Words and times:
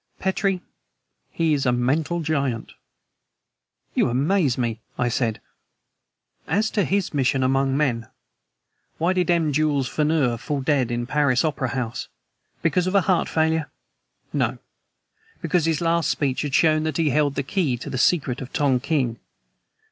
Petrie, 0.19 0.63
he 1.29 1.53
is 1.53 1.67
a 1.67 1.71
mental 1.71 2.21
giant." 2.21 2.71
"You 3.93 4.09
amaze 4.09 4.57
me!" 4.57 4.81
I 4.97 5.09
said. 5.09 5.39
"As 6.47 6.71
to 6.71 6.85
his 6.85 7.13
mission 7.13 7.43
among 7.43 7.77
men. 7.77 8.07
Why 8.97 9.13
did 9.13 9.29
M. 9.29 9.53
Jules 9.53 9.87
Furneaux 9.87 10.37
fall 10.37 10.61
dead 10.61 10.89
in 10.89 11.03
a 11.03 11.05
Paris 11.05 11.45
opera 11.45 11.67
house? 11.67 12.07
Because 12.63 12.87
of 12.87 12.95
heart 12.95 13.29
failure? 13.29 13.69
No! 14.33 14.57
Because 15.39 15.65
his 15.65 15.81
last 15.81 16.09
speech 16.09 16.41
had 16.41 16.55
shown 16.55 16.81
that 16.81 16.97
he 16.97 17.11
held 17.11 17.35
the 17.35 17.43
key 17.43 17.77
to 17.77 17.89
the 17.91 17.99
secret 17.99 18.41
of 18.41 18.51
Tongking. 18.51 19.19